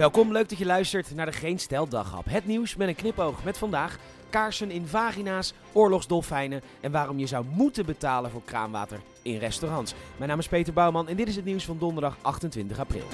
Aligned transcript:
Welkom, 0.00 0.32
leuk 0.32 0.48
dat 0.48 0.58
je 0.58 0.66
luistert 0.66 1.14
naar 1.14 1.26
de 1.26 1.32
Geen 1.32 1.58
Stel 1.58 1.88
Daghap. 1.88 2.24
Het 2.24 2.46
nieuws 2.46 2.76
met 2.76 2.88
een 2.88 2.94
knipoog 2.94 3.44
met 3.44 3.58
vandaag 3.58 3.98
kaarsen 4.30 4.70
in 4.70 4.86
vagina's, 4.86 5.52
oorlogsdolfijnen 5.72 6.62
en 6.80 6.92
waarom 6.92 7.18
je 7.18 7.26
zou 7.26 7.44
moeten 7.50 7.86
betalen 7.86 8.30
voor 8.30 8.42
kraanwater 8.44 9.00
in 9.22 9.38
restaurants. 9.38 9.94
Mijn 10.16 10.30
naam 10.30 10.38
is 10.38 10.48
Peter 10.48 10.72
Bouwman 10.72 11.08
en 11.08 11.16
dit 11.16 11.28
is 11.28 11.36
het 11.36 11.44
nieuws 11.44 11.64
van 11.64 11.78
donderdag 11.78 12.16
28 12.22 12.78
april. 12.78 13.04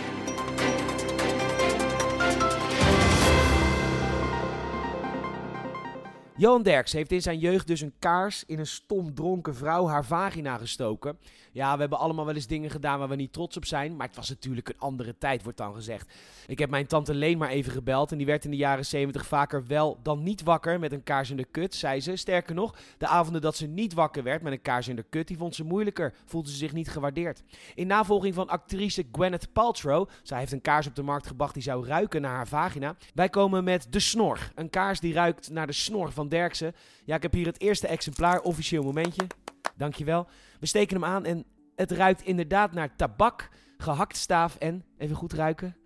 Johan 6.38 6.62
Derks 6.62 6.92
heeft 6.92 7.12
in 7.12 7.22
zijn 7.22 7.38
jeugd 7.38 7.66
dus 7.66 7.80
een 7.80 7.94
kaars 7.98 8.44
in 8.46 8.58
een 8.58 8.66
stom 8.66 9.14
dronken 9.14 9.54
vrouw 9.54 9.86
haar 9.86 10.04
vagina 10.04 10.56
gestoken. 10.56 11.18
Ja, 11.52 11.74
we 11.74 11.80
hebben 11.80 11.98
allemaal 11.98 12.24
wel 12.24 12.34
eens 12.34 12.46
dingen 12.46 12.70
gedaan 12.70 12.98
waar 12.98 13.08
we 13.08 13.16
niet 13.16 13.32
trots 13.32 13.56
op 13.56 13.64
zijn, 13.64 13.96
maar 13.96 14.06
het 14.06 14.16
was 14.16 14.28
natuurlijk 14.28 14.68
een 14.68 14.78
andere 14.78 15.18
tijd, 15.18 15.42
wordt 15.42 15.58
dan 15.58 15.74
gezegd. 15.74 16.14
Ik 16.46 16.58
heb 16.58 16.70
mijn 16.70 16.86
tante 16.86 17.14
Leen 17.14 17.38
maar 17.38 17.48
even 17.48 17.72
gebeld 17.72 18.12
en 18.12 18.16
die 18.18 18.26
werd 18.26 18.44
in 18.44 18.50
de 18.50 18.56
jaren 18.56 18.86
70 18.86 19.26
vaker 19.26 19.66
wel 19.66 19.98
dan 20.02 20.22
niet 20.22 20.42
wakker 20.42 20.78
met 20.78 20.92
een 20.92 21.02
kaars 21.02 21.30
in 21.30 21.36
de 21.36 21.44
kut, 21.44 21.74
zei 21.74 22.00
ze. 22.00 22.16
Sterker 22.16 22.54
nog, 22.54 22.76
de 22.98 23.06
avonden 23.06 23.42
dat 23.42 23.56
ze 23.56 23.66
niet 23.66 23.92
wakker 23.92 24.22
werd 24.22 24.42
met 24.42 24.52
een 24.52 24.62
kaars 24.62 24.88
in 24.88 24.96
de 24.96 25.04
kut, 25.10 25.28
die 25.28 25.36
vond 25.36 25.54
ze 25.54 25.64
moeilijker, 25.64 26.14
voelde 26.24 26.50
ze 26.50 26.56
zich 26.56 26.72
niet 26.72 26.90
gewaardeerd. 26.90 27.42
In 27.74 27.86
navolging 27.86 28.34
van 28.34 28.48
actrice 28.48 29.06
Gwyneth 29.12 29.52
Paltrow, 29.52 30.08
zij 30.22 30.38
heeft 30.38 30.52
een 30.52 30.60
kaars 30.60 30.86
op 30.86 30.94
de 30.94 31.02
markt 31.02 31.26
gebracht 31.26 31.54
die 31.54 31.62
zou 31.62 31.86
ruiken 31.86 32.22
naar 32.22 32.34
haar 32.34 32.48
vagina. 32.48 32.96
Wij 33.14 33.28
komen 33.28 33.64
met 33.64 33.86
de 33.90 34.00
snor, 34.00 34.50
een 34.54 34.70
kaars 34.70 35.00
die 35.00 35.12
ruikt 35.12 35.50
naar 35.50 35.66
de 35.66 35.72
snor 35.72 36.12
van 36.12 36.25
Derksen. 36.28 36.74
Ja, 37.04 37.16
ik 37.16 37.22
heb 37.22 37.32
hier 37.32 37.46
het 37.46 37.60
eerste 37.60 37.86
exemplaar, 37.86 38.40
officieel 38.40 38.82
momentje. 38.82 39.26
Dankjewel. 39.76 40.26
We 40.60 40.66
steken 40.66 40.96
hem 41.00 41.04
aan 41.04 41.24
en 41.24 41.44
het 41.74 41.90
ruikt 41.90 42.22
inderdaad 42.22 42.72
naar 42.72 42.96
tabak, 42.96 43.48
gehakt 43.78 44.16
staaf 44.16 44.56
en, 44.56 44.84
even 44.98 45.16
goed 45.16 45.32
ruiken. 45.32 45.76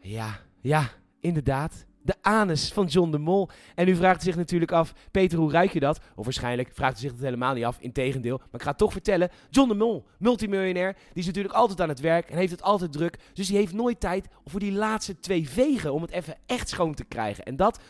Ja, 0.00 0.40
ja, 0.60 0.90
inderdaad. 1.20 1.86
De 2.04 2.14
anus 2.20 2.72
van 2.72 2.86
John 2.86 3.10
de 3.10 3.18
Mol. 3.18 3.48
En 3.74 3.88
u 3.88 3.96
vraagt 3.96 4.22
zich 4.22 4.36
natuurlijk 4.36 4.72
af, 4.72 4.94
Peter, 5.10 5.38
hoe 5.38 5.50
ruik 5.50 5.72
je 5.72 5.80
dat? 5.80 6.00
Of 6.14 6.24
waarschijnlijk 6.24 6.70
vraagt 6.72 6.96
u 6.96 7.00
zich 7.00 7.10
dat 7.10 7.20
helemaal 7.20 7.54
niet 7.54 7.64
af, 7.64 7.78
integendeel. 7.80 8.36
Maar 8.38 8.60
ik 8.60 8.62
ga 8.62 8.74
toch 8.74 8.92
vertellen. 8.92 9.30
John 9.50 9.68
de 9.68 9.74
Mol, 9.74 10.06
multimiljonair, 10.18 10.92
die 10.92 11.22
is 11.22 11.26
natuurlijk 11.26 11.54
altijd 11.54 11.80
aan 11.80 11.88
het 11.88 12.00
werk 12.00 12.30
en 12.30 12.36
heeft 12.36 12.52
het 12.52 12.62
altijd 12.62 12.92
druk. 12.92 13.18
Dus 13.32 13.46
die 13.46 13.56
heeft 13.56 13.72
nooit 13.72 14.00
tijd 14.00 14.28
voor 14.44 14.60
die 14.60 14.72
laatste 14.72 15.18
twee 15.18 15.48
vegen 15.48 15.92
om 15.92 16.02
het 16.02 16.10
even 16.10 16.36
echt 16.46 16.68
schoon 16.68 16.94
te 16.94 17.04
krijgen. 17.04 17.44
En 17.44 17.56
dat, 17.56 17.80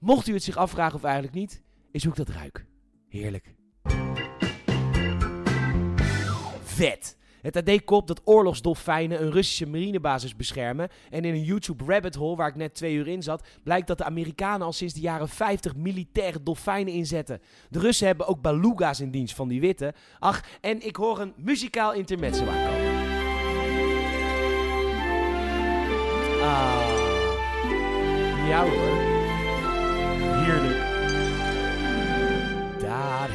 mocht 0.00 0.28
u 0.28 0.32
het 0.32 0.42
zich 0.42 0.56
afvragen 0.56 0.94
of 0.94 1.04
eigenlijk 1.04 1.34
niet, 1.34 1.62
is 1.90 2.02
hoe 2.02 2.12
ik 2.12 2.26
dat 2.26 2.36
ruik. 2.36 2.66
Heerlijk. 3.08 3.54
Vet. 6.62 7.16
Het 7.44 7.56
AD 7.56 7.84
kopt 7.84 8.08
dat 8.08 8.20
oorlogsdolfijnen 8.24 9.22
een 9.22 9.30
Russische 9.30 9.66
marinebasis 9.66 10.36
beschermen. 10.36 10.88
En 11.10 11.24
in 11.24 11.34
een 11.34 11.42
YouTube 11.42 11.84
rabbit 11.84 12.14
hole 12.14 12.36
waar 12.36 12.48
ik 12.48 12.54
net 12.54 12.74
twee 12.74 12.94
uur 12.94 13.08
in 13.08 13.22
zat, 13.22 13.48
blijkt 13.62 13.86
dat 13.86 13.98
de 13.98 14.04
Amerikanen 14.04 14.66
al 14.66 14.72
sinds 14.72 14.94
de 14.94 15.00
jaren 15.00 15.28
50 15.28 15.76
militaire 15.76 16.42
dolfijnen 16.42 16.92
inzetten. 16.92 17.40
De 17.70 17.78
Russen 17.78 18.06
hebben 18.06 18.26
ook 18.26 18.40
beluga's 18.40 19.00
in 19.00 19.10
dienst 19.10 19.34
van 19.34 19.48
die 19.48 19.60
witte. 19.60 19.94
Ach, 20.18 20.42
en 20.60 20.86
ik 20.86 20.96
hoor 20.96 21.20
een 21.20 21.32
muzikaal 21.36 21.92
intermezzo 21.92 22.46
aankomen. 22.46 23.02
Ah. 26.42 27.02
Ja 28.48 28.62
hoor. 28.62 29.12
Heerlijk. 30.44 30.93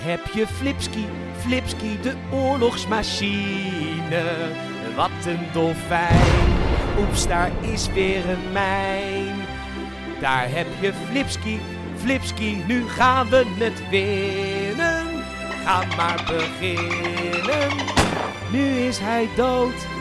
Heb 0.10 0.28
je 0.34 0.48
Flipski, 0.48 1.06
Flipski 1.38 2.00
de 2.02 2.14
oorlogsmachine. 2.32 4.24
Wat 4.96 5.26
een 5.26 5.48
dolfijn, 5.54 6.50
oeps 7.00 7.28
daar 7.28 7.52
is 7.62 7.90
weer 7.94 8.30
een 8.30 8.52
mijn. 8.52 9.36
Daar 10.20 10.50
heb 10.52 10.68
je 10.80 10.94
Flipski, 11.10 11.60
Flipski, 11.95 12.64
nu 12.67 12.88
gaan 12.88 13.30
we 13.30 13.45
het 13.58 13.89
winnen. 13.89 15.06
Ga 15.66 15.83
maar 15.98 16.23
beginnen, 16.28 17.70
nu 18.52 18.80
is 18.80 19.00
hij 19.00 19.28
dood. 19.36 19.98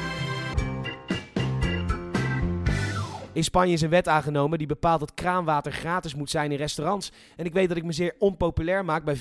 In 3.39 3.45
Spanje 3.45 3.73
is 3.73 3.81
een 3.81 3.89
wet 3.89 4.09
aangenomen 4.09 4.59
die 4.59 4.67
bepaalt 4.67 5.01
dat 5.01 5.15
kraanwater 5.15 5.73
gratis 5.73 6.15
moet 6.15 6.31
zijn 6.31 6.53
in 6.53 6.59
restaurants. 6.59 7.13
En 7.37 7.45
ik 7.45 7.53
weet 7.53 7.69
dat 7.69 7.77
ik 7.77 7.85
me 7.85 7.93
zeer 7.93 8.15
onpopulair 8.19 8.85
maak 8.85 9.05
bij 9.05 9.17
94% 9.17 9.21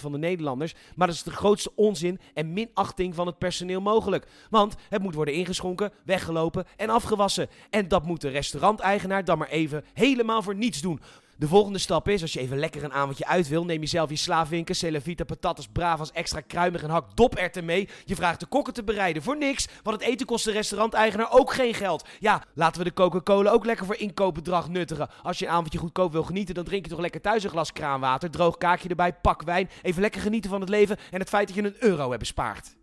van 0.00 0.12
de 0.12 0.18
Nederlanders. 0.18 0.74
Maar 0.94 1.06
dat 1.06 1.16
is 1.16 1.22
de 1.22 1.30
grootste 1.30 1.72
onzin 1.74 2.20
en 2.34 2.52
minachting 2.52 3.14
van 3.14 3.26
het 3.26 3.38
personeel 3.38 3.80
mogelijk. 3.80 4.26
Want 4.50 4.74
het 4.88 5.02
moet 5.02 5.14
worden 5.14 5.34
ingeschonken, 5.34 5.92
weggelopen 6.04 6.66
en 6.76 6.90
afgewassen. 6.90 7.48
En 7.70 7.88
dat 7.88 8.04
moet 8.04 8.20
de 8.20 8.28
restauranteigenaar 8.28 9.24
dan 9.24 9.38
maar 9.38 9.48
even 9.48 9.84
helemaal 9.94 10.42
voor 10.42 10.54
niets 10.54 10.80
doen. 10.80 11.00
De 11.38 11.48
volgende 11.48 11.78
stap 11.78 12.08
is, 12.08 12.22
als 12.22 12.32
je 12.32 12.40
even 12.40 12.58
lekker 12.58 12.84
een 12.84 12.92
avondje 12.92 13.26
uit 13.26 13.48
wil, 13.48 13.64
neem 13.64 13.80
je 13.80 13.86
zelf 13.86 14.10
je 14.10 14.16
slaafwinken, 14.16 14.74
celavita, 14.74 15.24
patatas, 15.24 15.68
bravas, 15.72 16.12
extra 16.12 16.40
kruimig 16.40 16.82
en 16.82 16.90
hak 16.90 17.16
doperwten 17.16 17.64
mee. 17.64 17.88
Je 18.04 18.14
vraagt 18.14 18.40
de 18.40 18.46
kokken 18.46 18.74
te 18.74 18.84
bereiden 18.84 19.22
voor 19.22 19.36
niks, 19.36 19.68
want 19.82 20.00
het 20.00 20.08
eten 20.08 20.26
kost 20.26 20.44
de 20.44 20.50
restauranteigenaar 20.50 21.32
ook 21.32 21.52
geen 21.52 21.74
geld. 21.74 22.04
Ja, 22.18 22.42
laten 22.54 22.78
we 22.78 22.88
de 22.88 22.94
Coca-Cola 22.94 23.50
ook 23.50 23.64
lekker 23.64 23.86
voor 23.86 23.96
inkoopbedrag 23.96 24.68
nuttigen. 24.68 25.08
Als 25.22 25.38
je 25.38 25.46
een 25.46 25.52
avondje 25.52 25.78
goedkoop 25.78 26.12
wil 26.12 26.22
genieten, 26.22 26.54
dan 26.54 26.64
drink 26.64 26.84
je 26.84 26.90
toch 26.90 27.00
lekker 27.00 27.20
thuis 27.20 27.44
een 27.44 27.50
glas 27.50 27.72
kraanwater, 27.72 28.30
droog 28.30 28.56
kaakje 28.56 28.88
erbij, 28.88 29.12
pak 29.12 29.42
wijn, 29.42 29.70
even 29.82 30.02
lekker 30.02 30.20
genieten 30.20 30.50
van 30.50 30.60
het 30.60 30.68
leven 30.68 30.96
en 31.10 31.20
het 31.20 31.28
feit 31.28 31.46
dat 31.46 31.56
je 31.56 31.62
een 31.62 31.76
euro 31.78 32.08
hebt 32.08 32.18
bespaard. 32.18 32.76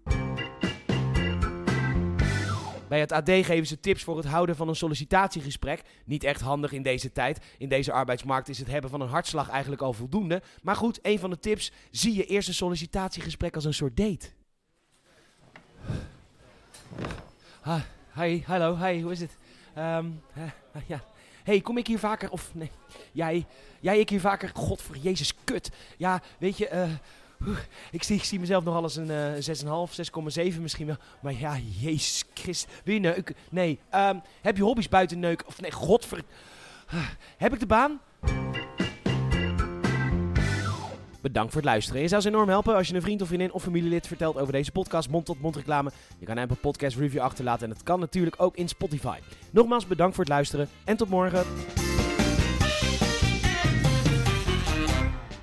Bij 2.95 3.03
het 3.03 3.11
AD 3.11 3.29
geven 3.29 3.67
ze 3.67 3.79
tips 3.79 4.03
voor 4.03 4.17
het 4.17 4.25
houden 4.25 4.55
van 4.55 4.67
een 4.67 4.75
sollicitatiegesprek. 4.75 5.81
Niet 6.05 6.23
echt 6.23 6.41
handig 6.41 6.71
in 6.71 6.83
deze 6.83 7.11
tijd. 7.11 7.39
In 7.57 7.69
deze 7.69 7.91
arbeidsmarkt 7.91 8.49
is 8.49 8.59
het 8.59 8.67
hebben 8.67 8.89
van 8.89 9.01
een 9.01 9.07
hartslag 9.07 9.49
eigenlijk 9.49 9.81
al 9.81 9.93
voldoende. 9.93 10.41
Maar 10.61 10.75
goed, 10.75 10.99
een 11.01 11.19
van 11.19 11.29
de 11.29 11.39
tips: 11.39 11.71
zie 11.91 12.15
je 12.15 12.25
eerste 12.25 12.53
sollicitatiegesprek 12.53 13.55
als 13.55 13.65
een 13.65 13.73
soort 13.73 13.97
date. 13.97 14.27
Ah, 17.61 17.81
hi, 18.13 18.41
hallo, 18.45 18.77
hi, 18.77 19.01
hoe 19.01 19.11
is 19.11 19.19
het? 19.19 19.37
Ehm, 19.73 20.05
eh, 20.33 20.81
ja. 20.87 21.03
hey, 21.43 21.61
kom 21.61 21.77
ik 21.77 21.87
hier 21.87 21.99
vaker? 21.99 22.31
Of 22.31 22.51
nee, 22.53 22.71
jij, 23.11 23.45
jij, 23.79 23.99
ik 23.99 24.09
hier 24.09 24.19
vaker? 24.19 24.51
God 24.53 24.81
voor 24.81 24.97
Jezus, 24.97 25.33
kut. 25.43 25.71
Ja, 25.97 26.21
weet 26.37 26.57
je, 26.57 26.67
eh. 26.67 26.89
Ik 27.91 28.03
zie, 28.03 28.25
zie 28.25 28.39
mezelf 28.39 28.63
nog 28.63 28.75
alles 28.75 28.95
een 28.95 29.09
uh, 29.09 29.87
6,5, 30.47 30.53
6,7 30.53 30.61
misschien 30.61 30.85
wel. 30.85 30.97
Maar 31.21 31.33
ja, 31.33 31.57
Jezus 31.79 32.23
Christus. 32.33 32.73
Wil 32.83 32.93
je 32.93 32.99
neuken? 32.99 33.35
Nee. 33.49 33.79
Um, 33.95 34.21
heb 34.41 34.57
je 34.57 34.63
hobby's 34.63 34.89
buiten 34.89 35.19
neuken? 35.19 35.47
Of 35.47 35.61
nee, 35.61 35.71
godver... 35.71 36.21
heb 37.37 37.53
ik 37.53 37.59
de 37.59 37.65
baan? 37.65 37.99
Bedankt 41.21 41.51
voor 41.51 41.61
het 41.61 41.69
luisteren. 41.69 42.01
Je 42.01 42.07
zou 42.07 42.21
ze 42.21 42.27
enorm 42.27 42.49
helpen 42.49 42.75
als 42.75 42.87
je 42.87 42.95
een 42.95 43.01
vriend 43.01 43.21
of 43.21 43.27
vriendin 43.27 43.51
of 43.51 43.63
familielid 43.63 44.07
vertelt 44.07 44.37
over 44.37 44.53
deze 44.53 44.71
podcast, 44.71 45.09
mond-tot-mond 45.09 45.55
reclame. 45.55 45.91
Je 46.19 46.25
kan 46.25 46.37
een 46.37 46.47
podcast 46.61 46.97
review 46.97 47.21
achterlaten 47.21 47.67
en 47.67 47.73
dat 47.73 47.83
kan 47.83 47.99
natuurlijk 47.99 48.35
ook 48.37 48.55
in 48.55 48.67
Spotify. 48.67 49.17
Nogmaals 49.51 49.87
bedankt 49.87 50.15
voor 50.15 50.23
het 50.23 50.33
luisteren 50.33 50.69
en 50.83 50.97
tot 50.97 51.09
morgen. 51.09 51.45